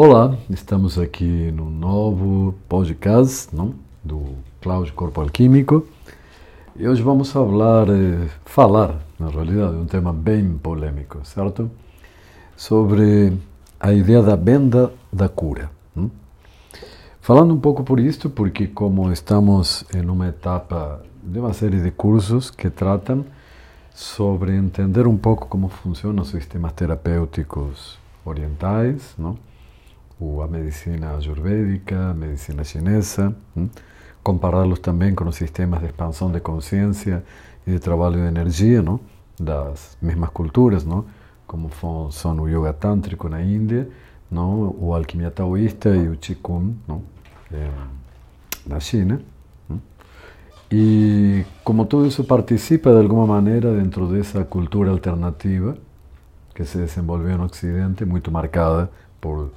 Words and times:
Olá, 0.00 0.38
estamos 0.48 0.96
aqui 0.96 1.50
no 1.50 1.68
novo 1.68 2.54
podcast 2.68 3.52
não? 3.52 3.74
do 4.04 4.36
Cláudio 4.60 4.94
Corpo 4.94 5.20
Alquímico 5.20 5.88
e 6.76 6.86
hoje 6.86 7.02
vamos 7.02 7.32
falar, 7.32 7.88
eh, 7.88 8.28
falar, 8.44 9.00
na 9.18 9.28
realidade, 9.28 9.74
um 9.74 9.86
tema 9.86 10.12
bem 10.12 10.56
polêmico, 10.56 11.18
certo? 11.24 11.68
Sobre 12.56 13.36
a 13.80 13.92
ideia 13.92 14.22
da 14.22 14.36
venda 14.36 14.92
da 15.12 15.28
cura. 15.28 15.68
Falando 17.20 17.52
um 17.52 17.58
pouco 17.58 17.82
por 17.82 17.98
isto, 17.98 18.30
porque 18.30 18.68
como 18.68 19.10
estamos 19.10 19.84
em 19.92 20.08
uma 20.08 20.28
etapa 20.28 21.02
de 21.24 21.40
uma 21.40 21.52
série 21.52 21.82
de 21.82 21.90
cursos 21.90 22.52
que 22.52 22.70
tratam 22.70 23.24
sobre 23.92 24.54
entender 24.54 25.08
um 25.08 25.16
pouco 25.16 25.48
como 25.48 25.68
funcionam 25.68 26.22
os 26.22 26.28
sistemas 26.28 26.72
terapêuticos 26.74 27.98
orientais, 28.24 29.12
não? 29.18 29.36
A 30.20 30.46
medicina 30.48 31.16
ayurvédica, 31.16 32.12
medicina 32.14 32.64
chinesa, 32.64 33.34
compará-los 34.22 34.80
também 34.80 35.14
com 35.14 35.24
os 35.28 35.36
sistemas 35.36 35.80
de 35.80 35.86
expansão 35.86 36.30
de 36.30 36.40
consciência 36.40 37.24
e 37.66 37.70
de 37.70 37.78
trabalho 37.78 38.16
de 38.16 38.26
energia, 38.26 38.82
não? 38.82 39.00
das 39.38 39.96
mesmas 40.02 40.30
culturas, 40.30 40.84
não? 40.84 41.04
como 41.46 41.70
são 42.10 42.38
o 42.40 42.48
yoga 42.48 42.72
tântrico 42.72 43.28
na 43.28 43.42
Índia, 43.42 43.88
não? 44.30 44.74
o 44.78 44.92
alquimia 44.94 45.30
taoísta 45.30 45.90
e 45.90 46.08
o 46.08 46.16
qigong 46.16 46.74
não? 46.86 47.02
É, 47.52 47.70
na 48.66 48.80
China. 48.80 49.20
E 50.70 51.46
como 51.64 51.86
tudo 51.86 52.06
isso 52.06 52.22
participa 52.24 52.90
de 52.90 52.98
alguma 52.98 53.26
maneira 53.26 53.74
dentro 53.74 54.06
dessa 54.06 54.44
cultura 54.44 54.90
alternativa 54.90 55.78
que 56.54 56.64
se 56.64 56.76
desenvolveu 56.76 57.38
no 57.38 57.44
Ocidente, 57.44 58.04
muito 58.04 58.30
marcada 58.30 58.90
por 59.18 59.50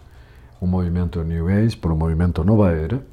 um 0.61 0.67
movimento 0.67 1.23
New 1.23 1.47
Age, 1.47 1.75
por 1.75 1.91
um 1.91 1.95
movimento 1.95 2.43
Nova 2.43 2.71
Era. 2.71 3.03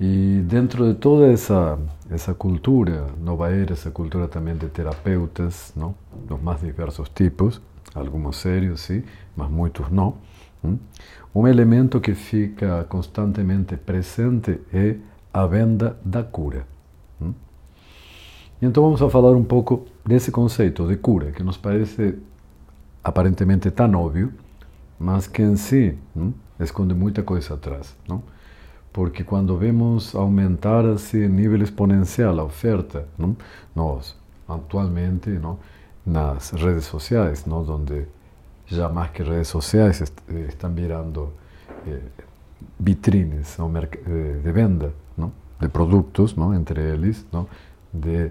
E 0.00 0.42
dentro 0.46 0.92
de 0.92 0.94
toda 0.98 1.26
essa 1.26 1.78
essa 2.10 2.32
cultura 2.32 3.06
Nova 3.20 3.50
Era, 3.50 3.72
essa 3.72 3.90
cultura 3.90 4.28
também 4.28 4.56
de 4.56 4.66
terapeutas, 4.68 5.72
não? 5.76 5.94
dos 6.26 6.40
mais 6.40 6.60
diversos 6.60 7.08
tipos, 7.08 7.60
alguns 7.94 8.36
sérios, 8.36 8.80
sim, 8.80 9.02
mas 9.36 9.50
muitos 9.50 9.90
não. 9.90 10.16
Um 11.34 11.46
elemento 11.46 12.00
que 12.00 12.14
fica 12.14 12.84
constantemente 12.88 13.76
presente 13.76 14.60
é 14.72 14.96
a 15.32 15.46
venda 15.46 15.96
da 16.04 16.22
cura. 16.22 16.66
Então 18.60 18.82
vamos 18.82 19.00
a 19.00 19.08
falar 19.08 19.36
um 19.36 19.44
pouco 19.44 19.86
desse 20.04 20.32
conceito 20.32 20.86
de 20.88 20.96
cura, 20.96 21.30
que 21.30 21.44
nos 21.44 21.56
parece 21.56 22.18
aparentemente 23.04 23.70
tão 23.70 23.94
óbvio, 23.94 24.32
mas 24.98 25.26
que 25.26 25.42
em 25.42 25.56
si 25.56 25.96
não, 26.14 26.34
esconde 26.58 26.94
muita 26.94 27.22
coisa 27.22 27.54
atrás. 27.54 27.96
Não? 28.08 28.22
Porque 28.92 29.22
quando 29.22 29.56
vemos 29.56 30.14
aumentar 30.14 30.84
assim 30.86 31.28
nível 31.28 31.62
exponencial 31.62 32.38
a 32.40 32.44
oferta, 32.44 33.06
não? 33.16 33.36
nós 33.74 34.16
atualmente 34.48 35.38
nas 36.04 36.50
redes 36.52 36.86
sociais, 36.86 37.44
não, 37.44 37.62
onde 37.68 38.06
já 38.66 38.88
mais 38.88 39.10
que 39.10 39.22
redes 39.22 39.48
sociais 39.48 40.02
estão 40.48 40.72
virando 40.72 41.32
eh, 41.86 42.00
vitrines 42.80 43.58
eh, 43.58 44.40
de 44.42 44.52
venda 44.52 44.92
de 45.60 45.68
produtos, 45.68 46.34
entre 46.54 46.80
eles, 46.80 47.26
de 47.92 48.30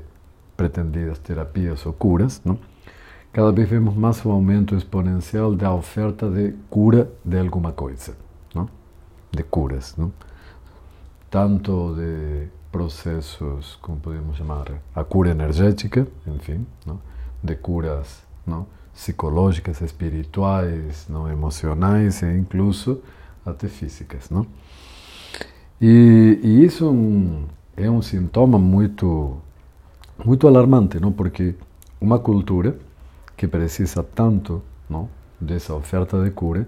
pretendidas 0.56 1.20
terapias 1.20 1.86
ou 1.86 1.94
curas, 1.94 2.42
cada 3.32 3.52
vez 3.52 3.70
vemos 3.70 3.96
mais 3.96 4.26
um 4.26 4.32
aumento 4.32 4.76
exponencial 4.76 5.56
da 5.56 5.74
oferta 5.74 6.30
de 6.30 6.54
cura 6.70 7.12
de 7.24 7.40
alguma 7.40 7.72
coisa, 7.72 8.16
não? 8.54 8.70
de 9.32 9.44
curas, 9.44 9.96
não? 9.98 10.12
tanto 11.30 11.96
de 11.96 12.48
processos, 12.72 13.78
como 13.82 14.00
podemos 14.00 14.38
chamar, 14.38 14.66
a 14.96 15.04
cura 15.04 15.30
energética, 15.30 16.08
enfim, 16.26 16.66
não? 16.86 17.00
de 17.44 17.56
curas 17.56 18.24
não? 18.46 18.66
psicológicas, 18.94 19.82
espirituais, 19.82 21.06
não 21.08 21.30
emocionais 21.30 22.22
e 22.24 22.38
incluso 22.38 23.02
até 23.46 23.68
físicas, 23.68 24.30
não? 24.30 24.46
E 25.80 26.40
isso 26.66 26.86
é 26.86 26.90
um, 26.90 27.46
é 27.78 27.90
um 27.90 28.02
sintoma 28.02 28.58
muito 28.58 29.38
muito 30.26 30.48
alarmante, 30.48 31.00
não? 31.00 31.12
Porque 31.12 31.54
uma 32.02 32.18
cultura 32.18 32.76
que 33.38 33.48
precisa 33.48 34.04
tanto 34.04 34.62
não, 34.90 35.08
dessa 35.40 35.74
oferta 35.74 36.22
de 36.24 36.32
cura 36.32 36.68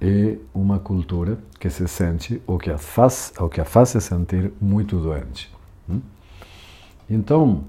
é 0.00 0.36
uma 0.54 0.78
cultura 0.78 1.38
que 1.58 1.68
se 1.68 1.88
sente 1.88 2.40
ou 2.46 2.58
que 2.58 2.70
a 2.70 2.78
faz, 2.78 3.32
ou 3.38 3.48
que 3.48 3.60
a 3.60 3.64
faz 3.64 3.90
se 3.90 4.00
sentir 4.00 4.52
muito 4.60 4.96
doente. 4.98 5.52
Hum? 5.88 6.00
Então, 7.10 7.64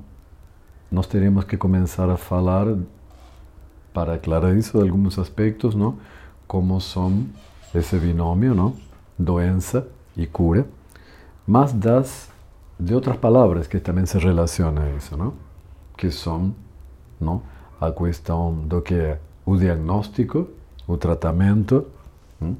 nós 0.91 1.07
teremos 1.07 1.45
que 1.45 1.57
começar 1.57 2.09
a 2.09 2.17
falar 2.17 2.67
para 3.93 4.13
aclarar 4.13 4.55
isso 4.55 4.77
de 4.77 4.87
alguns 4.87 5.17
aspectos, 5.17 5.73
não? 5.73 5.97
Como 6.47 6.79
são 6.79 7.25
esse 7.73 7.97
binômio, 7.97 8.53
não? 8.53 8.75
Doença 9.17 9.87
e 10.15 10.27
cura, 10.27 10.67
mas 11.47 11.73
das 11.73 12.29
de 12.79 12.93
outras 12.93 13.17
palavras 13.17 13.67
que 13.67 13.79
também 13.79 14.05
se 14.05 14.17
relacionam 14.17 14.83
a 14.83 14.89
isso, 14.91 15.17
não? 15.17 15.33
Que 15.97 16.09
são, 16.11 16.55
não? 17.19 17.41
A 17.79 17.91
questão 17.91 18.53
do 18.53 18.81
que 18.81 18.93
é 18.93 19.19
o 19.45 19.55
diagnóstico, 19.57 20.47
o 20.87 20.97
tratamento, 20.97 21.85
hum, 22.41 22.55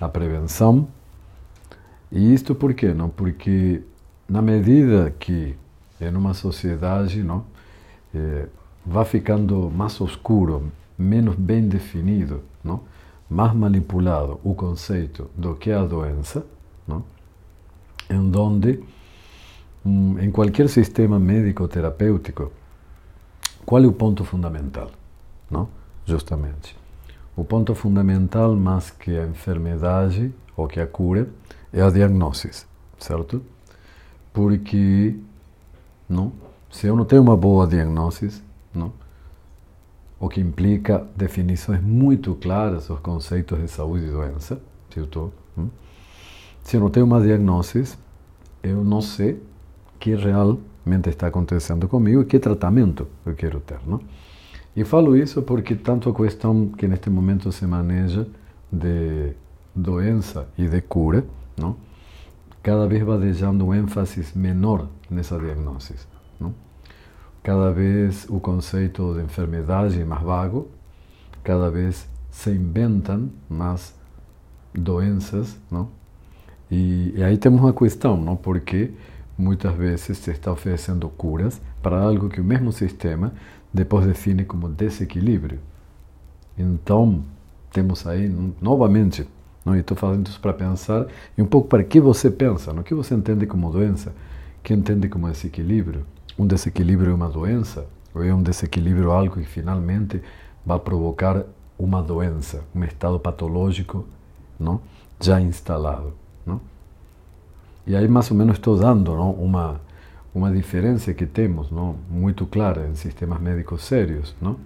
a 0.00 0.08
prevenção. 0.08 0.88
E 2.10 2.32
isto 2.32 2.54
por 2.54 2.74
quê? 2.74 2.92
Não? 2.92 3.08
Porque 3.08 3.82
na 4.28 4.40
medida 4.40 5.10
que 5.18 5.56
em 6.00 6.14
uma 6.14 6.34
sociedade 6.34 7.22
não, 7.22 7.44
eh, 8.14 8.46
vai 8.84 9.04
ficando 9.04 9.70
mais 9.70 10.00
oscuro, 10.00 10.72
menos 10.98 11.34
bem 11.36 11.66
definido, 11.68 12.42
não? 12.62 12.80
mais 13.30 13.54
manipulado 13.54 14.40
o 14.44 14.54
conceito 14.54 15.30
do 15.36 15.54
que 15.54 15.70
é 15.70 15.74
a 15.74 15.84
doença, 15.84 16.44
não? 16.86 17.04
em 18.10 18.30
donde, 18.30 18.80
hum, 19.84 20.18
em 20.18 20.30
qualquer 20.30 20.68
sistema 20.68 21.18
médico-terapêutico, 21.18 22.52
qual 23.64 23.82
é 23.82 23.86
o 23.86 23.92
ponto 23.92 24.24
fundamental? 24.24 24.90
Não? 25.50 25.68
Justamente. 26.04 26.76
O 27.36 27.44
ponto 27.44 27.74
fundamental, 27.74 28.54
mais 28.56 28.90
que 28.90 29.16
a 29.16 29.26
enfermidade 29.26 30.32
ou 30.56 30.66
que 30.66 30.80
a 30.80 30.86
cura, 30.86 31.28
é 31.72 31.80
a 31.80 31.90
diagnose, 31.90 32.50
certo? 32.98 33.42
Porque 34.32 35.16
não? 36.08 36.32
se 36.70 36.86
eu 36.86 36.96
não 36.96 37.04
tenho 37.04 37.22
uma 37.22 37.36
boa 37.36 37.66
diagnose, 37.66 38.42
não? 38.74 38.92
o 40.18 40.28
que 40.28 40.40
implica 40.40 41.06
definições 41.16 41.82
muito 41.82 42.34
claras 42.34 42.86
dos 42.88 43.00
conceitos 43.00 43.58
de 43.58 43.68
saúde 43.68 44.06
e 44.06 44.10
doença, 44.10 44.60
certo? 44.92 45.32
Hum? 45.56 45.68
Se 46.62 46.76
eu 46.76 46.80
não 46.80 46.90
tenho 46.90 47.06
uma 47.06 47.20
diagnose, 47.20 47.96
eu 48.62 48.84
não 48.84 49.00
sei 49.00 49.42
que 49.98 50.14
real 50.14 50.58
está 51.08 51.28
acontecendo 51.28 51.88
comigo 51.88 52.22
e 52.22 52.24
que 52.24 52.38
tratamento 52.38 53.06
eu 53.24 53.34
quero 53.34 53.60
ter, 53.60 53.78
não? 53.86 54.00
E 54.74 54.84
falo 54.84 55.16
isso 55.16 55.42
porque 55.42 55.74
tanto 55.74 56.08
a 56.08 56.14
questão 56.14 56.68
que 56.68 56.88
neste 56.88 57.10
momento 57.10 57.52
se 57.52 57.66
maneja 57.66 58.26
de 58.70 59.34
doença 59.74 60.48
e 60.56 60.66
de 60.66 60.80
cura, 60.80 61.24
não? 61.56 61.76
Cada 62.62 62.86
vez 62.86 63.02
vai 63.02 63.18
deixando 63.18 63.66
um 63.66 63.74
ênfase 63.74 64.26
menor 64.36 64.88
nessa 65.10 65.38
diagnose, 65.38 65.94
não? 66.40 66.54
Cada 67.42 67.70
vez 67.72 68.26
o 68.30 68.40
conceito 68.40 69.14
de 69.14 69.22
enfermidade 69.22 70.00
é 70.00 70.04
mais 70.04 70.22
vago, 70.22 70.68
cada 71.42 71.70
vez 71.70 72.08
se 72.30 72.50
inventam 72.50 73.30
mais 73.48 73.94
doenças, 74.72 75.58
não? 75.70 75.88
E, 76.70 77.12
e 77.16 77.22
aí 77.22 77.36
temos 77.36 77.60
uma 77.60 77.72
questão, 77.74 78.16
não? 78.16 78.36
Porque 78.36 78.92
muitas 79.36 79.74
vezes 79.74 80.18
se 80.18 80.30
está 80.30 80.52
oferecendo 80.52 81.08
curas 81.08 81.60
para 81.82 82.00
algo 82.00 82.28
que 82.28 82.40
o 82.40 82.44
mesmo 82.44 82.72
sistema 82.72 83.32
depois 83.72 84.06
define 84.06 84.44
como 84.44 84.68
desequilíbrio. 84.68 85.58
Então, 86.56 87.24
temos 87.72 88.06
aí 88.06 88.28
novamente, 88.60 89.26
não 89.64 89.74
estou 89.74 89.96
fazendo 89.96 90.26
isso 90.28 90.40
para 90.40 90.52
pensar 90.52 91.06
e 91.36 91.42
um 91.42 91.46
pouco 91.46 91.68
para 91.68 91.82
que 91.82 92.00
você 92.00 92.30
pensa, 92.30 92.72
no 92.72 92.82
que 92.82 92.94
você 92.94 93.14
entende 93.14 93.46
como 93.46 93.70
doença, 93.70 94.12
que 94.62 94.74
entende 94.74 95.08
como 95.08 95.30
desequilíbrio. 95.30 96.04
Um 96.38 96.46
desequilíbrio 96.46 97.12
é 97.12 97.14
uma 97.14 97.28
doença 97.28 97.86
ou 98.14 98.22
é 98.22 98.34
um 98.34 98.42
desequilíbrio 98.42 99.10
algo 99.10 99.36
que 99.36 99.44
finalmente 99.44 100.22
vai 100.64 100.78
provocar 100.78 101.44
uma 101.78 102.02
doença, 102.02 102.62
um 102.74 102.84
estado 102.84 103.18
patológico, 103.18 104.06
não, 104.58 104.80
já 105.20 105.40
instalado? 105.40 106.21
E 107.86 107.96
aí 107.96 108.06
mais 108.08 108.30
ou 108.30 108.36
menos 108.36 108.56
estou 108.56 108.76
dando 108.76 109.14
não, 109.14 109.32
uma, 109.32 109.80
uma 110.34 110.50
diferença 110.52 111.12
que 111.12 111.26
temos 111.26 111.70
não, 111.70 111.96
muito 112.08 112.46
clara 112.46 112.86
em 112.86 112.94
sistemas 112.94 113.40
médicos 113.40 113.84
sérios, 113.84 114.34
não, 114.40 114.56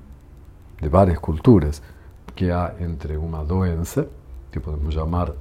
de 0.80 0.88
várias 0.88 1.18
culturas, 1.18 1.82
que 2.34 2.50
há 2.50 2.74
entre 2.80 3.16
uma 3.16 3.42
doença, 3.44 4.08
que 4.52 4.60
podemos 4.60 4.92
chamar 4.92 5.32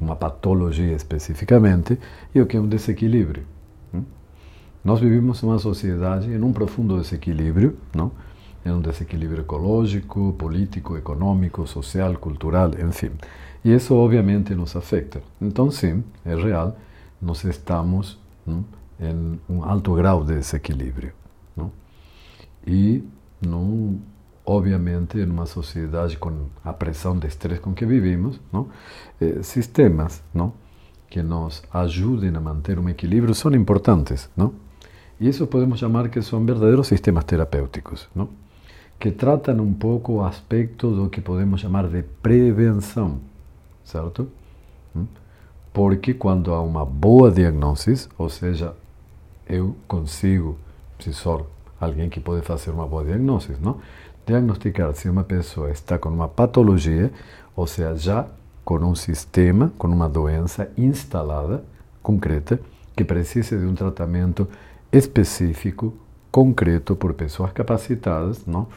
uma 0.00 0.16
patologia 0.16 0.94
especificamente, 0.94 1.98
e 2.34 2.40
o 2.40 2.46
que 2.46 2.56
é 2.56 2.60
um 2.60 2.66
desequilíbrio. 2.66 3.44
Nós 4.84 5.00
vivimos 5.00 5.42
uma 5.42 5.58
sociedade 5.58 6.30
em 6.30 6.42
um 6.42 6.52
profundo 6.52 7.00
desequilíbrio, 7.00 7.74
não? 7.94 8.12
em 8.66 8.70
um 8.70 8.80
desequilíbrio 8.80 9.40
ecológico, 9.40 10.34
político, 10.38 10.96
econômico, 10.96 11.66
social, 11.66 12.14
cultural, 12.16 12.70
enfim. 12.78 13.10
E 13.64 13.74
isso 13.74 13.94
obviamente 13.94 14.54
nos 14.54 14.76
afeta. 14.76 15.22
Então, 15.40 15.70
sim, 15.70 16.04
é 16.24 16.34
real, 16.34 16.76
nós 17.24 17.42
estamos 17.44 18.18
não? 18.46 18.64
em 19.00 19.40
um 19.48 19.64
alto 19.64 19.94
grau 19.94 20.22
de 20.22 20.34
desequilíbrio. 20.34 21.12
Não? 21.56 21.72
E, 22.66 23.02
não, 23.40 23.98
obviamente, 24.44 25.18
em 25.18 25.30
uma 25.30 25.46
sociedade 25.46 26.18
com 26.18 26.46
a 26.62 26.72
pressão 26.72 27.18
de 27.18 27.26
estresse 27.26 27.60
com 27.60 27.72
que 27.72 27.86
vivimos, 27.86 28.40
não? 28.52 28.68
Eh, 29.20 29.42
sistemas 29.42 30.22
não? 30.32 30.52
que 31.08 31.22
nos 31.22 31.62
ajudem 31.72 32.34
a 32.36 32.40
manter 32.40 32.78
um 32.78 32.88
equilíbrio 32.88 33.34
são 33.34 33.52
importantes. 33.54 34.28
Não? 34.36 34.52
E 35.18 35.28
isso 35.28 35.46
podemos 35.46 35.78
chamar 35.78 36.08
que 36.08 36.20
são 36.20 36.44
verdadeiros 36.44 36.86
sistemas 36.86 37.24
terapêuticos, 37.24 38.08
não? 38.14 38.28
que 38.98 39.10
tratam 39.10 39.60
um 39.60 39.72
pouco 39.72 40.14
o 40.14 40.24
aspecto 40.24 40.90
do 40.90 41.08
que 41.08 41.20
podemos 41.20 41.60
chamar 41.60 41.88
de 41.88 42.02
prevenção, 42.02 43.20
certo? 43.82 44.28
Porque 45.74 46.14
quando 46.14 46.54
há 46.54 46.62
uma 46.62 46.86
boa 46.86 47.32
diagnose, 47.32 48.08
ou 48.16 48.28
seja, 48.28 48.76
eu 49.44 49.74
consigo, 49.88 50.56
se 51.00 51.12
sou 51.12 51.50
alguém 51.80 52.08
que 52.08 52.20
pode 52.20 52.42
fazer 52.42 52.70
uma 52.70 52.86
boa 52.86 53.04
diagnose, 53.04 53.52
diagnosticar 54.24 54.94
se 54.94 55.08
uma 55.08 55.24
pessoa 55.24 55.72
está 55.72 55.98
com 55.98 56.10
uma 56.10 56.28
patologia, 56.28 57.12
ou 57.56 57.66
seja, 57.66 57.96
já 57.96 58.26
com 58.64 58.76
um 58.76 58.94
sistema, 58.94 59.72
com 59.76 59.88
uma 59.88 60.08
doença 60.08 60.70
instalada, 60.78 61.64
concreta, 62.00 62.60
que 62.96 63.02
precisa 63.02 63.58
de 63.58 63.66
um 63.66 63.74
tratamento 63.74 64.48
específico, 64.92 65.92
concreto, 66.30 66.94
por 66.94 67.14
pessoas 67.14 67.50
capacitadas, 67.50 68.46
não? 68.46 68.68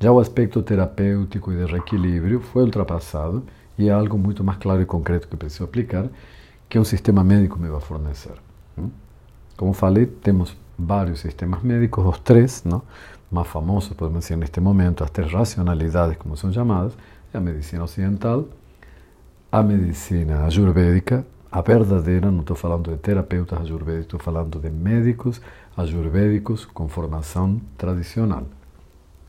Já 0.00 0.10
o 0.10 0.18
aspecto 0.18 0.60
terapêutico 0.60 1.52
e 1.52 1.64
de 1.64 1.70
reequilíbrio 1.70 2.40
foi 2.40 2.64
ultrapassado 2.64 3.44
é 3.78 3.90
algo 3.90 4.18
muito 4.18 4.44
mais 4.44 4.58
claro 4.58 4.82
e 4.82 4.86
concreto 4.86 5.28
que 5.28 5.36
preciso 5.36 5.64
aplicar, 5.64 6.06
que 6.68 6.78
um 6.78 6.84
sistema 6.84 7.22
médico 7.24 7.58
me 7.58 7.68
vai 7.68 7.80
fornecer. 7.80 8.34
Como 9.56 9.72
falei, 9.72 10.06
temos 10.06 10.56
vários 10.78 11.20
sistemas 11.20 11.62
médicos, 11.62 12.04
os 12.04 12.18
três, 12.20 12.64
não? 12.64 12.82
mais 13.30 13.48
famosos, 13.48 13.92
podemos 13.94 14.24
dizer 14.24 14.36
neste 14.36 14.60
momento, 14.60 15.02
as 15.02 15.10
três 15.10 15.32
racionalidades, 15.32 16.16
como 16.18 16.36
são 16.36 16.52
chamadas, 16.52 16.92
é 17.32 17.38
a 17.38 17.40
medicina 17.40 17.84
ocidental, 17.84 18.46
a 19.50 19.62
medicina 19.62 20.44
ayurvédica 20.44 21.24
a 21.52 21.60
verdadeira, 21.60 22.30
não 22.30 22.40
estou 22.40 22.56
falando 22.56 22.90
de 22.90 22.96
terapeutas 22.96 23.60
ayurvédicos, 23.60 24.06
estou 24.06 24.18
falando 24.18 24.58
de 24.58 24.70
médicos 24.70 25.38
ayurvédicos 25.76 26.64
com 26.64 26.88
formação 26.88 27.60
tradicional. 27.76 28.44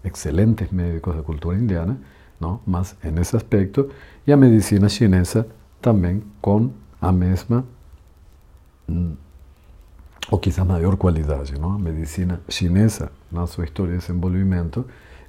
Excelentes 0.05 0.71
médicos 0.71 1.17
da 1.17 1.21
cultura 1.21 1.57
indiana, 1.57 1.99
não? 2.43 2.59
mas 2.65 2.95
nesse 3.03 3.35
aspecto, 3.35 3.89
e 4.27 4.33
a 4.33 4.37
medicina 4.37 4.89
chinesa 4.89 5.47
também 5.81 6.21
com 6.41 6.69
a 7.01 7.11
mesma, 7.11 7.65
ou 10.29 10.37
quizá 10.39 10.63
maior 10.63 10.95
qualidade. 10.97 11.59
Não? 11.59 11.73
A 11.73 11.79
medicina 11.79 12.41
chinesa, 12.49 13.11
na 13.31 13.47
sua 13.47 13.63
história 13.63 13.93
de 13.93 13.99
desenvolvimento, 13.99 14.85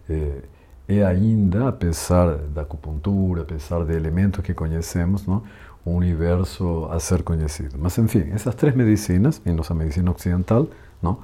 eh, 0.09 0.43
é 0.87 1.05
ainda, 1.05 1.69
apesar 1.69 2.37
da 2.55 2.63
acupuntura, 2.63 3.43
apesar 3.43 3.85
de 3.85 3.95
elementos 3.95 4.45
que 4.45 4.53
conhecemos, 4.53 5.27
não? 5.27 5.43
um 5.87 5.97
universo 5.97 6.89
a 6.91 6.99
ser 6.99 7.23
conhecido. 7.23 7.77
Mas, 7.79 7.97
enfim, 7.99 8.31
essas 8.33 8.55
três 8.55 8.75
medicinas, 8.75 9.41
em 9.47 9.53
nossa 9.53 9.75
medicina 9.75 10.11
ocidental, 10.11 10.67
não? 11.03 11.19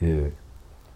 Eh, 0.00 0.30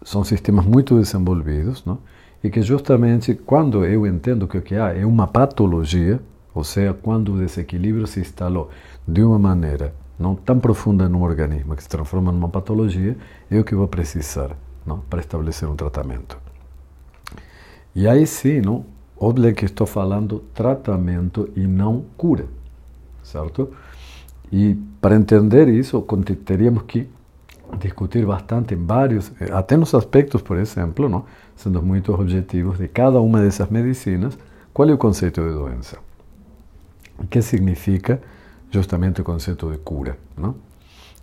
sistemas 0.03 0.65
muito 0.65 0.97
desenvolvidos, 0.99 1.83
não? 1.85 1.99
E 2.43 2.49
que 2.49 2.61
justamente 2.61 3.33
quando 3.33 3.85
eu 3.85 4.05
entendo 4.05 4.47
que 4.47 4.57
o 4.57 4.61
que 4.61 4.75
há 4.75 4.95
é 4.95 5.05
uma 5.05 5.27
patologia, 5.27 6.19
ou 6.53 6.63
seja, 6.63 6.93
quando 6.93 7.33
o 7.33 7.37
desequilíbrio 7.37 8.07
se 8.07 8.19
instalou 8.19 8.69
de 9.07 9.23
uma 9.23 9.39
maneira 9.39 9.93
não 10.17 10.35
tão 10.35 10.59
profunda 10.59 11.09
no 11.09 11.23
organismo 11.23 11.75
que 11.75 11.83
se 11.83 11.89
transforma 11.89 12.31
numa 12.31 12.49
patologia, 12.49 13.17
é 13.49 13.59
o 13.59 13.63
que 13.63 13.73
vou 13.73 13.87
precisar 13.87 14.55
não? 14.85 14.99
para 14.99 15.19
estabelecer 15.19 15.67
um 15.67 15.75
tratamento. 15.75 16.37
E 17.95 18.07
aí 18.07 18.25
sim, 18.25 18.61
não? 18.61 18.85
óbvio 19.19 19.53
que 19.53 19.65
estou 19.65 19.87
falando 19.87 20.43
tratamento 20.53 21.49
e 21.55 21.67
não 21.67 22.05
cura 22.17 22.45
certo? 23.23 23.69
E 24.51 24.75
para 24.99 25.15
entender 25.15 25.67
isso, 25.67 26.05
teríamos 26.45 26.83
que 26.83 27.07
discutir 27.79 28.25
bastante 28.25 28.73
em 28.73 28.85
vários, 28.85 29.31
eh, 29.39 29.51
até 29.51 29.77
nos 29.77 29.93
aspectos, 29.93 30.41
por 30.41 30.57
exemplo, 30.57 31.07
não? 31.09 31.25
sendo 31.55 31.81
muito 31.81 32.13
objetivos 32.13 32.77
de 32.77 32.87
cada 32.87 33.19
uma 33.21 33.41
dessas 33.41 33.69
medicinas, 33.69 34.37
qual 34.73 34.89
é 34.89 34.93
o 34.93 34.97
conceito 34.97 35.41
de 35.41 35.49
doença? 35.49 35.97
O 37.19 37.27
que 37.27 37.41
significa 37.41 38.21
justamente 38.69 39.21
o 39.21 39.23
conceito 39.23 39.71
de 39.71 39.77
cura? 39.77 40.17
Não? 40.37 40.55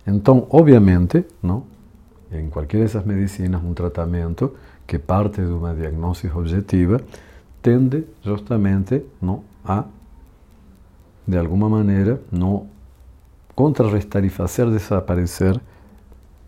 Então, 0.05 0.47
obviamente, 0.49 1.25
não? 1.41 1.63
em 2.31 2.49
qualquer 2.49 2.81
dessas 2.81 3.05
medicinas, 3.05 3.61
um 3.63 3.73
tratamento 3.73 4.55
que 4.85 4.99
parte 4.99 5.41
de 5.41 5.51
uma 5.51 5.73
diagnose 5.73 6.29
objetiva 6.33 7.01
tende 7.61 8.05
justamente 8.23 9.03
não, 9.21 9.43
a 9.65 9.85
de 11.27 11.37
alguma 11.37 11.69
maneira, 11.69 12.19
não 12.31 12.67
contrarrestar 13.53 14.23
e 14.25 14.29
fazer 14.29 14.69
desaparecer, 14.71 15.59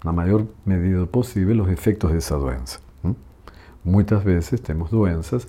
na 0.03 0.12
maior 0.12 0.45
medida 0.65 1.06
possível, 1.06 1.63
os 1.63 1.69
efeitos 1.69 2.12
dessa 2.12 2.38
doença. 2.38 2.80
Muitas 3.83 4.24
vezes 4.24 4.59
temos 4.59 4.92
doenças 4.92 5.48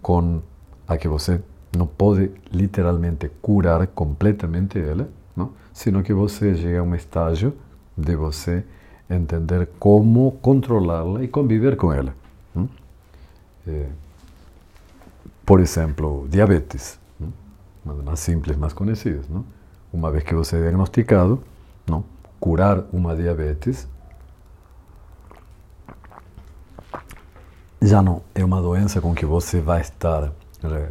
com 0.00 0.40
a 0.86 0.96
que 0.96 1.08
você 1.08 1.40
não 1.76 1.86
pode 1.86 2.30
literalmente 2.52 3.28
curar 3.42 3.84
completamente 3.88 4.78
ela, 4.78 5.08
não? 5.36 5.52
sino 5.72 6.02
que 6.02 6.12
você 6.12 6.54
chega 6.54 6.78
a 6.78 6.82
um 6.82 6.94
estágio 6.94 7.52
de 7.96 8.14
você 8.14 8.64
entender 9.10 9.68
como 9.78 10.32
controlá-la 10.40 11.24
e 11.24 11.28
conviver 11.28 11.76
com 11.76 11.92
por 15.44 15.60
exemplo, 15.60 16.26
diabetes 16.30 16.98
más 18.04 18.20
simples, 18.20 18.56
más 18.56 18.74
conocidas. 18.74 19.28
¿no? 19.28 19.44
Uma 19.92 20.10
vez 20.10 20.24
que 20.24 20.34
você 20.34 20.56
é 20.56 20.60
diagnosticado, 20.60 21.42
não? 21.86 22.04
Curar 22.44 22.84
uma 22.92 23.16
diabetes 23.16 23.88
já 27.80 28.02
não 28.02 28.20
é 28.34 28.44
uma 28.44 28.60
doença 28.60 29.00
com 29.00 29.14
que 29.14 29.24
você 29.24 29.62
vai 29.62 29.80
estar, 29.80 30.30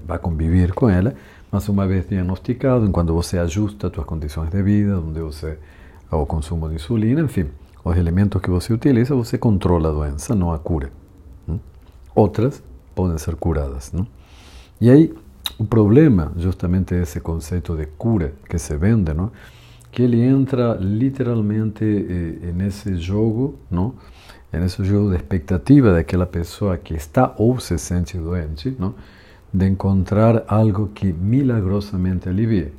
vai 0.04 0.18
conviver 0.18 0.74
com 0.74 0.90
ela, 0.90 1.14
mas 1.52 1.70
uma 1.70 1.86
vez 1.86 2.10
diagnosticado, 2.10 2.88
enquanto 2.88 3.14
você 3.14 3.38
ajusta 3.38 3.92
suas 3.94 4.08
condições 4.08 4.50
de 4.50 4.64
vida, 4.64 5.00
onde 5.00 5.20
você 5.22 5.60
o 6.10 6.26
consumo 6.26 6.68
de 6.70 6.76
insulina, 6.76 7.22
enfim, 7.22 7.46
os 7.86 7.96
elementos 7.98 8.42
que 8.42 8.50
você 8.50 8.74
utiliza, 8.74 9.14
você 9.14 9.38
controla 9.38 9.90
a 9.90 9.92
doença, 9.92 10.34
não 10.34 10.52
a 10.52 10.58
cura. 10.58 10.92
Não? 11.48 11.60
Outras 12.16 12.64
podem 12.96 13.20
ser 13.20 13.36
curadas. 13.36 13.92
Não? 13.92 14.08
E 14.82 14.90
aí, 14.90 15.14
o 15.60 15.66
problema, 15.66 16.32
justamente, 16.36 16.96
esse 16.96 17.20
conceito 17.20 17.78
de 17.78 17.86
cura 17.86 18.34
que 18.50 18.58
se 18.58 18.76
vende, 18.76 19.14
não? 19.14 19.32
Que 19.94 20.02
ele 20.02 20.20
entra 20.22 20.76
literalmente 20.82 21.86
eh, 21.86 22.52
nesse 22.52 22.98
jogo, 22.98 23.60
não? 23.70 23.94
nesse 24.52 24.84
jogo 24.84 25.12
de 25.12 25.18
expectativa 25.18 25.94
daquela 25.94 26.26
pessoa 26.26 26.78
que 26.78 26.96
está 26.96 27.34
ou 27.38 27.60
se 27.60 27.78
sente 27.78 28.18
doente, 28.18 28.76
não? 28.80 28.96
de 29.54 29.68
encontrar 29.68 30.46
algo 30.48 30.88
que 30.88 31.14
milagrosamente 31.14 32.28
alivie. 32.28 32.74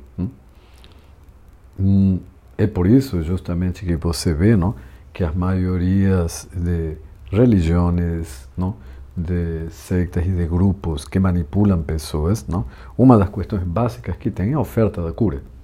Não? 1.77 2.19
É 2.57 2.67
por 2.67 2.85
isso, 2.85 3.23
justamente, 3.23 3.85
que 3.85 3.95
você 3.95 4.33
vê 4.33 4.57
não? 4.57 4.75
que 5.13 5.23
as 5.23 5.33
maiorias 5.33 6.49
de 6.53 6.97
religiões, 7.31 8.49
não? 8.57 8.75
de 9.15 9.69
sectas 9.69 10.25
e 10.25 10.31
de 10.31 10.45
grupos 10.45 11.05
que 11.05 11.17
manipulam 11.17 11.81
pessoas, 11.81 12.45
não? 12.45 12.65
uma 12.97 13.17
das 13.17 13.29
questões 13.29 13.63
básicas 13.63 14.17
que 14.17 14.29
tem 14.29 14.51
é 14.51 14.55
a 14.55 14.59
oferta 14.59 15.01
da 15.01 15.13
cura. 15.13 15.54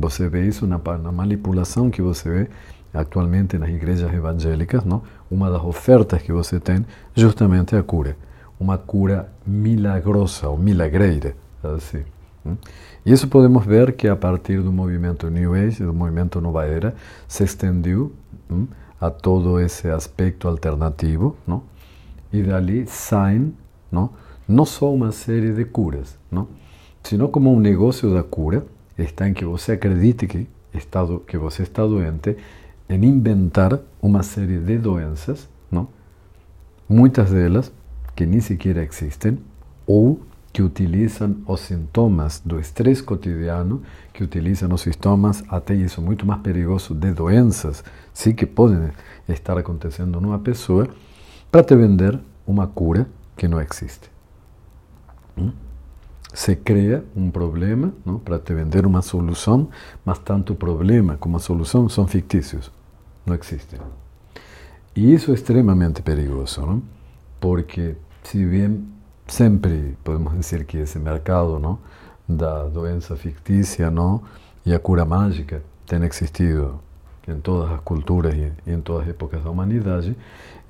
Você 0.00 0.28
vê 0.28 0.46
isso 0.46 0.66
na, 0.66 0.78
na 0.98 1.12
manipulação 1.12 1.90
que 1.90 2.00
você 2.00 2.30
vê 2.30 2.48
atualmente 2.92 3.58
nas 3.58 3.68
igrejas 3.68 4.12
evangélicas, 4.12 4.84
não? 4.84 5.02
Uma 5.30 5.50
das 5.50 5.62
ofertas 5.62 6.22
que 6.22 6.32
você 6.32 6.58
tem 6.58 6.84
justamente 7.14 7.74
é 7.74 7.78
a 7.78 7.82
cura, 7.82 8.16
uma 8.58 8.78
cura 8.78 9.30
milagrosa 9.46 10.48
ou 10.48 10.56
milagreira, 10.56 11.34
assim. 11.62 12.04
E 13.04 13.12
isso 13.12 13.28
podemos 13.28 13.64
ver 13.66 13.92
que 13.92 14.08
a 14.08 14.16
partir 14.16 14.62
do 14.62 14.72
movimento 14.72 15.28
New 15.28 15.54
Age, 15.54 15.84
do 15.84 15.92
movimento 15.92 16.40
Nova 16.40 16.64
Era, 16.64 16.94
se 17.26 17.44
estendeu 17.44 18.12
a 19.00 19.10
todo 19.10 19.60
esse 19.60 19.88
aspecto 19.88 20.48
alternativo, 20.48 21.36
não? 21.46 21.62
e 22.32 22.42
dali 22.42 22.86
saem 22.86 23.54
não, 23.90 24.10
não 24.46 24.64
só 24.64 24.92
uma 24.92 25.12
série 25.12 25.52
de 25.52 25.64
curas, 25.64 26.18
não, 26.30 26.48
sino 27.02 27.28
como 27.28 27.52
um 27.52 27.58
negócio 27.58 28.12
da 28.12 28.22
cura 28.22 28.64
está 28.98 29.28
em 29.28 29.34
que 29.34 29.44
você 29.44 29.72
acredite 29.72 30.26
que, 30.26 30.48
está, 30.74 31.06
que 31.26 31.38
você 31.38 31.62
está 31.62 31.86
doente, 31.86 32.36
em 32.88 33.04
inventar 33.04 33.78
uma 34.00 34.22
série 34.22 34.58
de 34.58 34.78
doenças, 34.78 35.48
não? 35.70 35.88
muitas 36.88 37.30
delas 37.30 37.72
que 38.16 38.26
nem 38.26 38.40
sequer 38.40 38.76
existem, 38.78 39.38
ou 39.86 40.20
que 40.52 40.62
utilizam 40.62 41.36
os 41.46 41.60
sintomas 41.60 42.42
do 42.44 42.58
estresse 42.58 43.02
cotidiano, 43.02 43.82
que 44.12 44.24
utilizam 44.24 44.72
os 44.72 44.80
sintomas, 44.80 45.44
até 45.48 45.74
isso 45.74 46.02
muito 46.02 46.26
mais 46.26 46.40
perigoso, 46.40 46.94
de 46.94 47.12
doenças, 47.12 47.84
sim 48.12 48.34
que 48.34 48.46
podem 48.46 48.90
estar 49.28 49.56
acontecendo 49.56 50.20
numa 50.20 50.38
pessoa, 50.38 50.88
para 51.52 51.62
te 51.62 51.76
vender 51.76 52.18
uma 52.46 52.66
cura 52.66 53.06
que 53.36 53.46
não 53.46 53.60
existe. 53.60 54.10
Hum? 55.36 55.52
Se 56.32 56.54
cria 56.56 57.04
um 57.16 57.30
problema 57.30 57.92
não? 58.04 58.18
para 58.18 58.38
te 58.38 58.52
vender 58.52 58.84
uma 58.84 59.02
solução, 59.02 59.68
mas 60.04 60.18
tanto 60.18 60.54
problema 60.54 61.16
como 61.16 61.36
a 61.36 61.40
solução 61.40 61.88
são 61.88 62.06
fictícios, 62.06 62.70
não 63.24 63.34
existem. 63.34 63.80
E 64.94 65.14
isso 65.14 65.30
é 65.30 65.34
extremamente 65.34 66.02
perigoso, 66.02 66.60
não? 66.60 66.82
porque 67.40 67.96
se 68.22 68.44
bem 68.44 68.86
sempre 69.26 69.96
podemos 70.04 70.34
dizer 70.34 70.64
que 70.64 70.78
esse 70.78 70.98
mercado 70.98 71.58
não, 71.58 71.78
da 72.28 72.64
doença 72.64 73.16
fictícia 73.16 73.90
não, 73.90 74.22
e 74.64 74.74
a 74.74 74.78
cura 74.78 75.04
mágica 75.04 75.62
tem 75.86 76.02
existido 76.04 76.80
em 77.26 77.40
todas 77.40 77.70
as 77.70 77.80
culturas 77.80 78.34
e 78.34 78.52
em 78.66 78.80
todas 78.80 79.02
as 79.02 79.10
épocas 79.10 79.42
da 79.42 79.50
humanidade, 79.50 80.16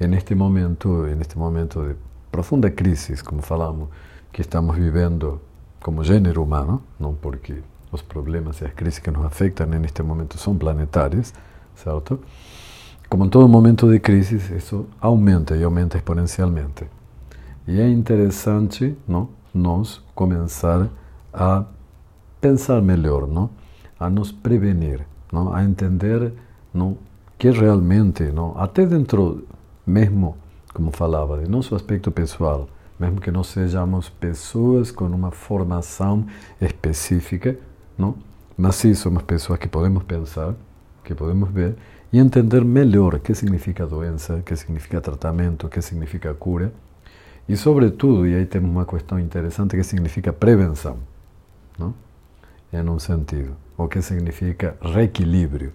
neste 0.00 0.34
momento, 0.34 1.04
neste 1.16 1.38
momento 1.38 1.88
de 1.88 1.96
profunda 2.30 2.70
crise, 2.70 3.22
como 3.22 3.42
falamos, 3.42 3.88
que 4.32 4.42
estamos 4.42 4.76
vivendo 4.76 5.40
como 5.80 6.04
gênero 6.04 6.42
humano, 6.42 6.82
não 6.98 7.14
porque 7.14 7.62
os 7.90 8.02
problemas 8.02 8.60
e 8.60 8.66
as 8.66 8.72
crises 8.72 8.98
que 8.98 9.10
nos 9.10 9.24
afetam 9.24 9.66
neste 9.66 10.02
momento 10.02 10.38
são 10.38 10.56
planetárias, 10.56 11.32
certo? 11.74 12.20
Como 13.08 13.24
em 13.24 13.28
todo 13.28 13.48
momento 13.48 13.90
de 13.90 13.98
crise, 14.00 14.36
isso 14.54 14.86
aumenta 15.00 15.56
e 15.56 15.64
aumenta 15.64 15.96
exponencialmente. 15.96 16.84
E 17.66 17.80
é 17.80 17.88
interessante 17.88 18.96
não, 19.06 19.30
nós 19.54 20.02
começar 20.14 20.88
a 21.32 21.64
pensar 22.40 22.82
melhor, 22.82 23.26
não? 23.26 23.50
a 23.98 24.08
nos 24.10 24.30
prevenir, 24.30 25.06
não? 25.32 25.52
a 25.52 25.64
entender 25.64 26.32
não? 26.72 26.96
que 27.38 27.50
realmente, 27.50 28.24
não? 28.24 28.54
até 28.58 28.84
dentro 28.84 29.44
mesmo, 29.86 30.36
como 30.74 30.90
falava, 30.90 31.38
de 31.38 31.50
nosso 31.50 31.74
aspecto 31.74 32.10
pessoal, 32.10 32.68
mesmo 32.98 33.20
que 33.20 33.30
não 33.30 33.44
sejamos 33.44 34.08
pessoas 34.08 34.90
com 34.90 35.06
uma 35.06 35.30
formação 35.30 36.26
específica, 36.60 37.56
não? 37.96 38.16
mas 38.56 38.74
sim 38.76 38.94
somos 38.94 39.22
pessoas 39.22 39.58
que 39.58 39.68
podemos 39.68 40.02
pensar, 40.02 40.54
que 41.04 41.14
podemos 41.14 41.50
ver 41.50 41.76
e 42.12 42.18
entender 42.18 42.64
melhor 42.64 43.18
que 43.18 43.34
significa 43.34 43.86
doença, 43.86 44.42
que 44.44 44.56
significa 44.56 45.00
tratamento, 45.00 45.68
que 45.68 45.80
significa 45.80 46.34
cura 46.34 46.72
e, 47.48 47.56
sobretudo, 47.56 48.26
e 48.26 48.34
aí 48.34 48.44
temos 48.44 48.70
uma 48.70 48.84
questão 48.84 49.18
interessante, 49.18 49.74
que 49.74 49.82
significa 49.82 50.32
prevenção, 50.32 50.98
não? 51.78 51.94
em 52.70 52.86
um 52.86 52.98
sentido, 52.98 53.56
o 53.76 53.88
que 53.88 54.02
significa 54.02 54.76
reequilíbrio, 54.82 55.72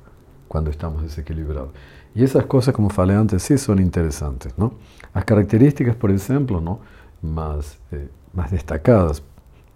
quando 0.47 0.69
estamos 0.69 1.01
desequilibrados. 1.01 1.71
E 2.15 2.23
essas 2.23 2.45
coisas, 2.45 2.75
como 2.75 2.89
falei 2.89 3.15
antes, 3.15 3.41
sim 3.41 3.57
são 3.57 3.73
interessantes. 3.79 4.53
Não? 4.55 4.73
As 5.11 5.23
características, 5.23 5.95
por 5.95 6.11
exemplo, 6.11 6.61
não? 6.61 6.79
Mais, 7.23 7.79
eh, 7.91 8.07
mais 8.33 8.51
destacadas, 8.51 9.23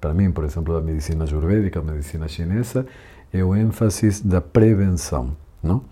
para 0.02 0.14
mim, 0.14 0.32
por 0.32 0.44
exemplo, 0.44 0.74
da 0.74 0.82
medicina 0.82 1.24
ayurvédica, 1.24 1.82
medicina 1.82 2.28
chinesa, 2.28 2.86
é 3.34 3.44
o 3.44 3.56
ênfase 3.56 4.24
da 4.26 4.42
prevenção. 4.42 5.36
Não? 5.64 5.84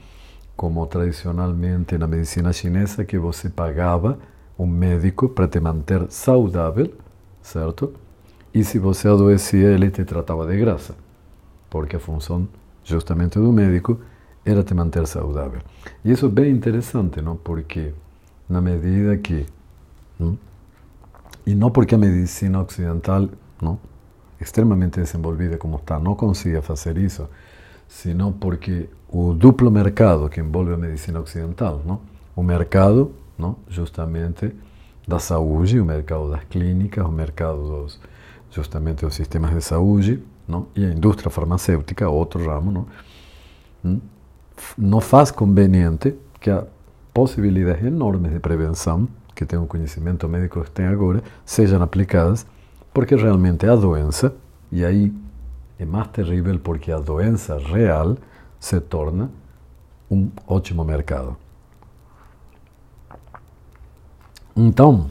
Como 0.56 0.86
tradicionalmente 0.86 1.98
na 1.98 2.08
medicina 2.08 2.54
chinesa, 2.54 3.04
que 3.06 3.18
você 3.18 3.50
pagava 3.50 4.20
um 4.58 4.68
médico 4.68 5.28
para 5.30 5.48
te 5.48 5.60
manter 5.60 6.06
saudável, 6.10 6.94
certo? 7.42 7.94
E 8.54 8.64
se 8.64 8.80
você 8.80 9.08
adoecia, 9.08 9.68
ele 9.68 9.90
te 9.92 10.06
tratava 10.06 10.48
de 10.48 10.58
graça, 10.58 10.96
porque 11.70 11.98
a 11.98 12.00
função 12.00 12.48
justamente 12.84 13.38
do 13.38 13.52
médico 13.52 14.00
era 14.46 14.64
te 14.64 14.74
manter 14.74 15.06
saudável. 15.08 15.60
E 16.04 16.12
isso 16.12 16.28
é 16.28 16.30
bem 16.30 16.52
interessante, 16.52 17.22
não? 17.22 17.36
Porque 17.36 17.92
na 18.48 18.62
medida 18.62 19.18
que? 19.18 19.46
E 21.46 21.56
não 21.56 21.70
porque 21.72 21.96
medicina 21.98 22.62
ocidental, 22.62 23.30
não, 23.62 23.80
extremamente 24.40 25.00
desenvolvida 25.00 25.58
como 25.58 25.78
está, 25.78 26.00
não 26.00 26.16
consiga 26.16 26.62
fazer 26.62 26.98
isso, 26.98 27.28
senão 27.88 28.32
porque 28.32 28.90
o 29.10 29.34
duplo 29.34 29.70
mercado 29.70 30.30
que 30.30 30.40
envolve 30.40 30.74
a 30.74 30.78
medicina 30.78 31.20
ocidental, 31.20 31.82
não? 31.86 32.02
O 32.36 32.44
mercado 32.44 33.14
não? 33.38 33.58
justamente 33.68 34.54
da 35.08 35.20
saúde, 35.20 35.80
o 35.80 35.86
mercado 35.86 36.32
das 36.32 36.44
clínicas, 36.46 37.06
o 37.06 37.12
mercado 37.12 37.62
dos, 37.62 38.00
justamente 38.50 39.06
dos 39.06 39.14
sistemas 39.14 39.52
de 39.52 39.62
saúde, 39.62 40.24
não? 40.48 40.68
e 40.76 40.84
a 40.86 40.92
indústria 40.92 41.30
farmacêutica, 41.30 42.10
outro 42.10 42.46
ramo, 42.46 42.72
não? 42.72 42.88
Hum? 43.84 44.02
não 44.78 45.02
faz 45.02 45.32
conveniente 45.32 46.16
que 46.40 46.50
há 46.50 46.66
possibilidades 47.14 47.84
enormes 47.86 48.32
de 48.32 48.40
prevenção, 48.40 49.08
que 49.36 49.46
tem 49.46 49.60
o 49.60 49.68
conhecimento 49.68 50.28
médico 50.30 50.64
que 50.64 50.72
tem 50.72 50.86
agora, 50.86 51.22
sejam 51.46 51.84
aplicadas, 51.84 52.48
porque 52.94 53.16
realmente 53.16 53.68
a 53.68 53.76
doença, 53.76 54.34
e 54.72 54.86
aí 54.86 55.14
é 55.78 55.86
mais 55.86 56.08
terrível 56.08 56.58
porque 56.60 56.92
a 56.92 57.00
doença 57.00 57.58
real 57.58 58.18
se 58.60 58.80
torna 58.80 59.30
um 60.10 60.30
ótimo 60.48 60.84
mercado. 60.86 61.36
Então, 64.56 65.10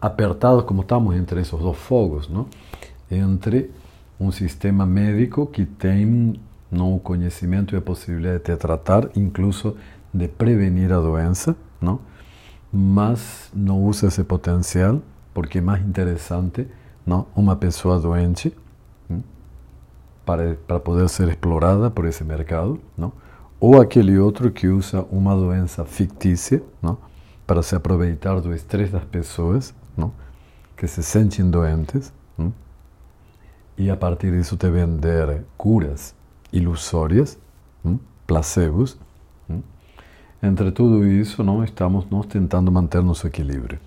apertados 0.00 0.62
como 0.64 0.82
estamos 0.82 1.16
entre 1.16 1.40
esses 1.40 1.58
dois 1.58 1.76
fogos, 1.76 2.28
não? 2.28 2.46
entre 3.10 3.70
um 4.20 4.30
sistema 4.30 4.86
médico 4.86 5.46
que 5.46 5.64
tem 5.64 6.40
não 6.70 6.94
o 6.94 7.00
conhecimento 7.00 7.74
e 7.74 7.78
a 7.78 7.80
possibilidade 7.80 8.44
de 8.44 8.56
tratar, 8.56 9.08
incluso 9.16 9.76
de 10.12 10.28
prevenir 10.28 10.92
a 10.92 11.00
doença, 11.00 11.56
não? 11.80 12.00
mas 12.72 13.50
não 13.54 13.82
usa 13.84 14.06
esse 14.06 14.22
potencial 14.24 15.00
porque 15.32 15.58
é 15.58 15.60
mais 15.60 15.82
interessante 15.82 16.66
não? 17.06 17.26
uma 17.34 17.56
pessoa 17.56 17.98
doente 17.98 18.54
para, 20.24 20.56
para 20.66 20.78
poder 20.78 21.08
ser 21.08 21.28
explorada 21.28 21.90
por 21.90 22.04
esse 22.04 22.22
mercado, 22.22 22.78
não? 22.96 23.12
ou 23.58 23.80
aquele 23.80 24.18
outro 24.18 24.50
que 24.50 24.68
usa 24.68 25.06
uma 25.10 25.34
doença 25.34 25.84
fictícia, 25.84 26.62
não? 26.82 26.98
para 27.46 27.62
se 27.62 27.74
aproveitar 27.74 28.38
do 28.40 28.54
estresse 28.54 28.92
das 28.92 29.04
pessoas, 29.04 29.74
não? 29.96 30.12
que 30.76 30.86
se 30.86 31.02
sentem 31.02 31.48
doentes, 31.48 32.12
e 33.78 33.90
a 33.90 33.96
partir 33.96 34.32
disso 34.32 34.56
te 34.56 34.68
vender 34.68 35.44
curas 35.56 36.14
ilusórias, 36.52 37.38
não? 37.82 37.98
placebos. 38.26 38.98
Entre 40.42 40.70
tudo 40.70 41.06
isso, 41.06 41.42
não 41.42 41.64
estamos 41.64 42.06
nós 42.10 42.26
tentando 42.26 42.70
manter 42.70 43.02
nosso 43.02 43.26
equilíbrio 43.26 43.78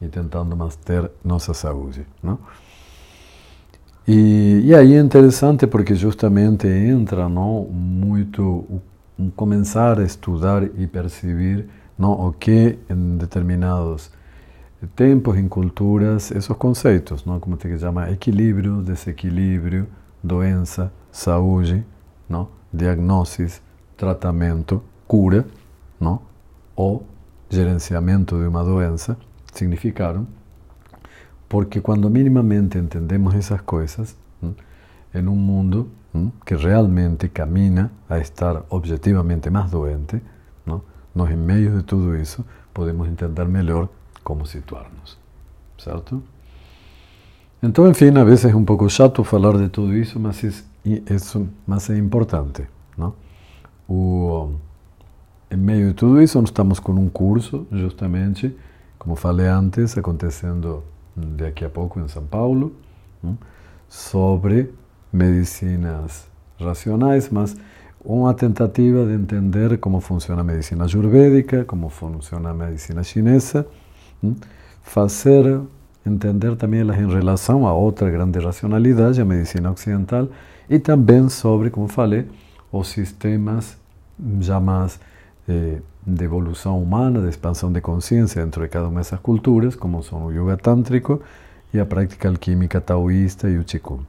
e 0.00 0.08
tentando 0.08 0.56
manter 0.56 1.10
nossa 1.22 1.52
saúde. 1.52 2.06
Não? 2.22 2.38
E, 4.06 4.62
e 4.64 4.74
aí 4.74 4.94
é 4.94 5.00
interessante 5.00 5.66
porque 5.66 5.94
justamente 5.94 6.66
entra 6.66 7.28
não, 7.28 7.64
muito 7.64 8.80
um 9.18 9.28
começar 9.28 9.98
a 9.98 10.04
estudar 10.04 10.62
e 10.62 10.86
perceber 10.86 11.68
não, 11.98 12.12
o 12.28 12.32
que 12.32 12.78
em 12.88 13.18
determinados 13.18 14.10
tempos, 14.96 15.36
em 15.36 15.48
culturas, 15.48 16.30
esses 16.30 16.46
conceitos, 16.56 17.24
não, 17.26 17.38
como 17.40 17.56
te 17.56 17.76
chama 17.78 18.10
equilíbrio, 18.10 18.80
desequilíbrio, 18.80 19.86
doença, 20.22 20.90
saúde, 21.10 21.84
não, 22.28 22.48
diagnóstico, 22.72 23.60
tratamento, 23.96 24.82
cura, 25.06 25.44
não, 26.00 26.20
ou 26.76 27.04
gerenciamento 27.50 28.38
de 28.38 28.46
uma 28.46 28.64
doença, 28.64 29.16
significaram, 29.52 30.26
porque 31.48 31.80
quando 31.80 32.10
minimamente 32.10 32.78
entendemos 32.78 33.34
essas 33.34 33.60
coisas, 33.62 34.16
não, 34.40 34.54
em 35.14 35.26
um 35.26 35.34
mundo 35.34 35.90
que 36.44 36.54
realmente 36.54 37.28
camina 37.28 37.90
a 38.08 38.18
estar 38.18 38.64
objetivamente 38.70 39.50
mais 39.50 39.70
doente, 39.70 40.22
não, 40.66 40.82
nós, 41.14 41.30
em 41.30 41.36
meio 41.36 41.76
de 41.78 41.82
tudo 41.82 42.16
isso, 42.16 42.44
podemos 42.72 43.08
entender 43.08 43.46
melhor 43.46 43.88
como 44.22 44.46
situar-nos. 44.46 45.18
Certo? 45.78 46.22
Então, 47.62 47.88
enfim, 47.88 48.16
a 48.16 48.24
vezes 48.24 48.44
é 48.46 48.54
um 48.54 48.64
pouco 48.64 48.88
chato 48.88 49.24
falar 49.24 49.56
de 49.56 49.68
tudo 49.68 49.96
isso, 49.96 50.20
mas 50.20 50.44
é, 50.44 51.14
isso, 51.14 51.48
mas 51.66 51.90
é 51.90 51.96
importante. 51.96 52.66
Não? 52.96 53.14
O, 53.88 54.52
em 55.50 55.56
meio 55.56 55.88
de 55.88 55.94
tudo 55.94 56.20
isso, 56.20 56.38
nós 56.40 56.50
estamos 56.50 56.78
com 56.78 56.92
um 56.92 57.08
curso, 57.08 57.66
justamente, 57.72 58.54
como 58.98 59.16
falei 59.16 59.46
antes, 59.46 59.96
acontecendo 59.96 60.82
daqui 61.16 61.64
a 61.64 61.70
pouco 61.70 61.98
em 62.00 62.08
São 62.08 62.24
Paulo, 62.24 62.74
sobre 63.88 64.72
medicinas 65.12 66.28
racionais, 66.60 67.30
mas 67.30 67.56
uma 68.04 68.34
tentativa 68.34 69.06
de 69.06 69.12
entender 69.12 69.78
como 69.78 70.00
funciona 70.00 70.42
a 70.42 70.44
medicina 70.44 70.84
ayurvédica, 70.84 71.64
como 71.64 71.88
funciona 71.88 72.50
a 72.50 72.54
medicina 72.54 73.02
chinesa, 73.02 73.66
fazer 74.82 75.60
entender 76.04 76.56
também 76.56 76.80
elas 76.80 76.98
em 76.98 77.06
relação 77.06 77.66
a 77.66 77.72
outra 77.72 78.10
grande 78.10 78.38
racionalidade, 78.38 79.20
a 79.20 79.24
medicina 79.24 79.70
ocidental, 79.70 80.28
e 80.68 80.78
também 80.78 81.28
sobre, 81.28 81.70
como 81.70 81.88
falei, 81.88 82.26
os 82.70 82.88
sistemas 82.88 83.78
já 84.40 84.60
mais 84.60 85.00
eh, 85.48 85.80
de 86.06 86.24
evolução 86.24 86.80
humana, 86.82 87.20
de 87.20 87.28
expansão 87.28 87.72
de 87.72 87.80
consciência 87.80 88.44
dentro 88.44 88.62
de 88.62 88.68
cada 88.68 88.88
uma 88.88 89.00
dessas 89.00 89.20
culturas, 89.20 89.74
como 89.74 90.02
são 90.02 90.26
o 90.26 90.32
yoga 90.32 90.56
tântrico 90.56 91.20
e 91.72 91.78
a 91.78 91.86
prática 91.86 92.28
alquímica 92.28 92.80
taoísta 92.80 93.48
e 93.48 93.58
o 93.58 93.64
qigong. 93.64 94.04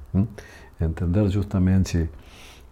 Entender 0.79 1.29
justamente 1.29 2.09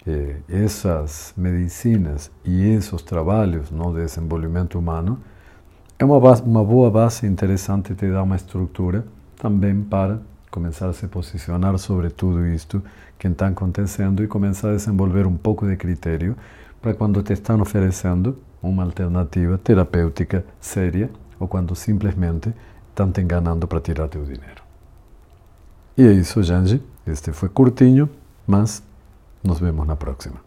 eh, 0.06 0.38
essas 0.48 1.34
medicinas 1.36 2.32
e 2.46 2.70
esses 2.70 3.02
trabalhos 3.02 3.70
no 3.70 3.94
de 3.94 4.02
desenvolvimento 4.02 4.80
humano 4.80 5.20
é 6.00 6.06
uma, 6.06 6.20
base, 6.20 6.44
uma 6.44 6.64
boa 6.64 6.90
base 6.90 7.26
interessante, 7.26 7.96
te 7.96 8.10
dá 8.10 8.24
uma 8.24 8.36
estrutura 8.36 9.06
também 9.38 9.82
para 9.82 10.20
começar 10.52 10.88
a 10.88 10.94
se 10.94 11.08
posicionar 11.08 11.78
sobre 11.78 12.10
tudo 12.10 12.46
isto 12.48 12.82
que 13.20 13.28
está 13.28 13.48
acontecendo 13.48 14.24
e 14.24 14.28
começar 14.28 14.70
a 14.70 14.76
desenvolver 14.76 15.26
um 15.28 15.36
pouco 15.36 15.68
de 15.68 15.76
critério 15.76 16.36
para 16.82 16.94
quando 16.94 17.22
te 17.24 17.34
estão 17.34 17.60
oferecendo 17.62 18.38
uma 18.62 18.84
alternativa 18.84 19.58
terapêutica 19.58 20.46
séria 20.60 21.10
ou 21.40 21.48
quando 21.48 21.76
simplesmente 21.76 22.54
estão 22.90 23.12
te 23.12 23.22
enganando 23.22 23.68
para 23.68 23.80
tirar 23.80 24.08
teu 24.08 24.24
dinheiro. 24.24 24.64
E 25.98 26.04
é 26.04 26.12
isso, 26.12 26.42
gente. 26.44 26.82
Este 27.06 27.32
foi 27.32 27.50
curtinho, 27.50 28.10
mas 28.46 28.84
nos 29.44 29.60
vemos 29.60 29.88
na 29.88 29.96
próxima. 29.96 30.47